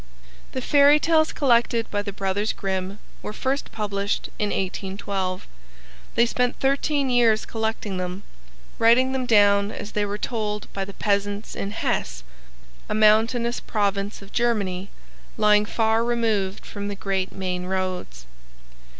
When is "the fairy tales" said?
0.53-1.31